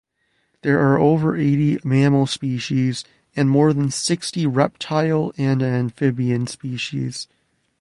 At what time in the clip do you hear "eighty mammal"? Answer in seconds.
1.37-2.25